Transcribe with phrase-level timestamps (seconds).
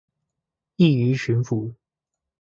[0.77, 1.75] 易於馴服